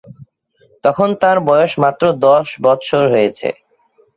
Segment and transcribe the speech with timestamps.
[0.83, 3.47] তখন তাঁর বয়স মাত্র দশ বৎসর হয়েছে।